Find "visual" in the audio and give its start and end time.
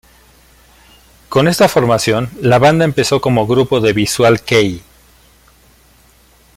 3.93-4.41